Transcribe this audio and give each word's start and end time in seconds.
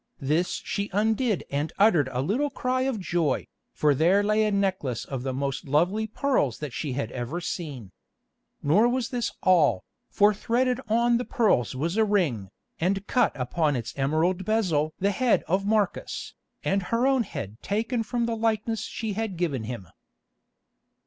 This 0.19 0.59
she 0.65 0.89
undid 0.93 1.43
and 1.51 1.71
uttered 1.77 2.09
a 2.11 2.23
little 2.23 2.49
cry 2.49 2.81
of 2.89 2.99
joy, 2.99 3.45
for 3.71 3.93
there 3.93 4.23
lay 4.23 4.45
a 4.45 4.51
necklace 4.51 5.05
of 5.05 5.21
the 5.21 5.31
most 5.31 5.65
lovely 5.67 6.07
pearls 6.07 6.57
that 6.57 6.73
she 6.73 6.93
had 6.93 7.11
ever 7.11 7.39
seen. 7.39 7.91
Nor 8.63 8.89
was 8.89 9.09
this 9.09 9.31
all, 9.43 9.83
for 10.09 10.33
threaded 10.33 10.81
on 10.89 11.19
the 11.19 11.23
pearls 11.23 11.75
was 11.75 11.97
a 11.97 12.03
ring, 12.03 12.49
and 12.79 13.05
cut 13.05 13.33
upon 13.39 13.75
its 13.75 13.93
emerald 13.95 14.43
bezel 14.43 14.91
the 14.97 15.11
head 15.11 15.43
of 15.47 15.67
Marcus, 15.67 16.33
and 16.63 16.81
her 16.81 17.05
own 17.05 17.21
head 17.21 17.61
taken 17.61 18.01
from 18.01 18.25
the 18.25 18.35
likeness 18.35 18.81
she 18.85 19.13
had 19.13 19.37
given 19.37 19.65
him. 19.65 19.87